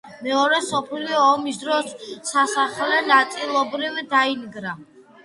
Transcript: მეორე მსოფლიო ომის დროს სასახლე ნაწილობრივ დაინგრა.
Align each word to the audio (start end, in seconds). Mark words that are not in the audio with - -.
მეორე 0.27 0.59
მსოფლიო 0.61 1.19
ომის 1.25 1.59
დროს 1.63 1.91
სასახლე 2.29 2.97
ნაწილობრივ 3.11 4.01
დაინგრა. 4.15 4.75